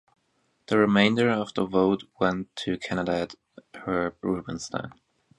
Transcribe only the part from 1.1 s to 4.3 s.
of the vote went to candidate Herb